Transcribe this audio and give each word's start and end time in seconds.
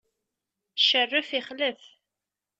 Cerref, 0.87 1.29
ixlef! 1.39 1.81